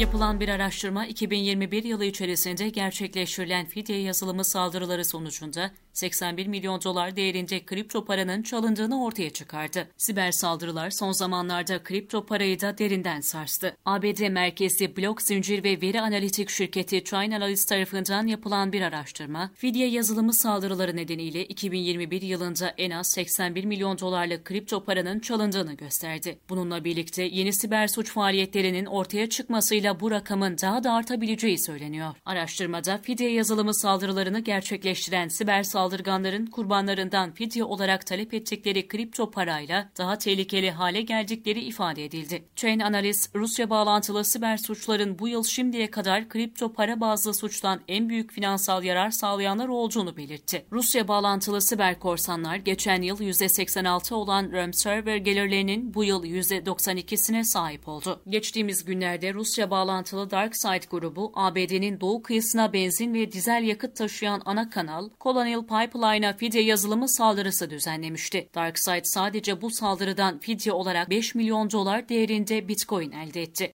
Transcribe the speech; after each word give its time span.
Yapılan 0.00 0.40
bir 0.40 0.48
araştırma 0.48 1.06
2021 1.06 1.84
yılı 1.84 2.04
içerisinde 2.04 2.68
gerçekleştirilen 2.68 3.66
fidye 3.66 4.00
yazılımı 4.00 4.44
saldırıları 4.44 5.04
sonucunda 5.04 5.70
81 5.92 6.46
milyon 6.46 6.82
dolar 6.82 7.16
değerinde 7.16 7.64
kripto 7.64 8.04
paranın 8.04 8.42
çalındığını 8.42 9.04
ortaya 9.04 9.30
çıkardı. 9.30 9.88
Siber 9.96 10.32
saldırılar 10.32 10.90
son 10.90 11.12
zamanlarda 11.12 11.82
kripto 11.82 12.26
parayı 12.26 12.60
da 12.60 12.78
derinden 12.78 13.20
sarstı. 13.20 13.76
ABD 13.84 14.28
merkezli 14.28 14.96
blok 14.96 15.22
zincir 15.22 15.64
ve 15.64 15.80
veri 15.80 16.00
analitik 16.00 16.50
şirketi 16.50 17.04
Chainalysis 17.04 17.66
tarafından 17.66 18.26
yapılan 18.26 18.72
bir 18.72 18.82
araştırma, 18.82 19.50
fidye 19.54 19.88
yazılımı 19.88 20.34
saldırıları 20.34 20.96
nedeniyle 20.96 21.44
2021 21.44 22.22
yılında 22.22 22.74
en 22.78 22.90
az 22.90 23.12
81 23.12 23.64
milyon 23.64 23.98
dolarlık 23.98 24.44
kripto 24.44 24.84
paranın 24.84 25.20
çalındığını 25.20 25.74
gösterdi. 25.74 26.38
Bununla 26.48 26.84
birlikte 26.84 27.22
yeni 27.22 27.52
siber 27.52 27.88
suç 27.88 28.12
faaliyetlerinin 28.12 28.86
ortaya 28.86 29.28
çıkmasıyla 29.28 29.89
bu 30.00 30.10
rakamın 30.10 30.56
daha 30.62 30.84
da 30.84 30.92
artabileceği 30.92 31.58
söyleniyor. 31.58 32.14
Araştırmada 32.24 32.98
fidye 32.98 33.32
yazılımı 33.32 33.74
saldırılarını 33.74 34.40
gerçekleştiren 34.40 35.28
siber 35.28 35.62
saldırganların 35.62 36.46
kurbanlarından 36.46 37.32
fidye 37.34 37.64
olarak 37.64 38.06
talep 38.06 38.34
ettikleri 38.34 38.88
kripto 38.88 39.30
parayla 39.30 39.90
daha 39.98 40.18
tehlikeli 40.18 40.70
hale 40.70 41.02
geldikleri 41.02 41.60
ifade 41.60 42.04
edildi. 42.04 42.44
Chain 42.56 42.80
Analyst, 42.80 43.36
Rusya 43.36 43.70
bağlantılı 43.70 44.24
siber 44.24 44.56
suçların 44.56 45.18
bu 45.18 45.28
yıl 45.28 45.44
şimdiye 45.44 45.90
kadar 45.90 46.28
kripto 46.28 46.72
para 46.72 47.00
bazlı 47.00 47.34
suçtan 47.34 47.80
en 47.88 48.08
büyük 48.08 48.32
finansal 48.32 48.84
yarar 48.84 49.10
sağlayanlar 49.10 49.68
olduğunu 49.68 50.16
belirtti. 50.16 50.66
Rusya 50.72 51.08
bağlantılı 51.08 51.62
siber 51.62 51.98
korsanlar 51.98 52.56
geçen 52.56 53.02
yıl 53.02 53.20
%86 53.20 54.14
olan 54.14 54.52
RAM 54.52 54.72
server 54.72 55.16
gelirlerinin 55.16 55.94
bu 55.94 56.04
yıl 56.04 56.24
%92'sine 56.24 57.44
sahip 57.44 57.88
oldu. 57.88 58.22
Geçtiğimiz 58.28 58.84
günlerde 58.84 59.34
Rusya 59.34 59.70
bağlantılı 59.80 60.30
DarkSide 60.30 60.86
grubu 60.90 61.32
ABD'nin 61.34 62.00
doğu 62.00 62.22
kıyısına 62.22 62.72
benzin 62.72 63.14
ve 63.14 63.32
dizel 63.32 63.62
yakıt 63.62 63.96
taşıyan 63.96 64.42
ana 64.44 64.70
kanal 64.70 65.08
Colonial 65.20 65.62
Pipeline'a 65.62 66.32
fidye 66.32 66.62
yazılımı 66.62 67.08
saldırısı 67.08 67.70
düzenlemişti. 67.70 68.48
DarkSide 68.54 69.04
sadece 69.04 69.62
bu 69.62 69.70
saldırıdan 69.70 70.38
fidye 70.38 70.72
olarak 70.72 71.10
5 71.10 71.34
milyon 71.34 71.70
dolar 71.70 72.08
değerinde 72.08 72.68
Bitcoin 72.68 73.10
elde 73.12 73.42
etti. 73.42 73.72